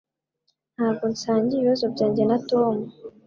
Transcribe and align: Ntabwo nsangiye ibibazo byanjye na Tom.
Ntabwo 0.75 1.03
nsangiye 1.13 1.57
ibibazo 1.61 1.85
byanjye 1.93 2.23
na 2.29 2.37
Tom. 2.49 2.75